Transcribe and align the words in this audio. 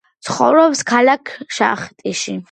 ცხოვრობს 0.27 0.81
ქალაქ 0.91 1.33
შახტიში. 1.59 2.35